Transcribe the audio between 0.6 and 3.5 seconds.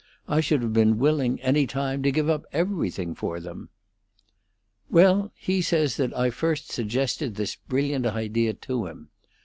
have been willing, any time, to give up everything for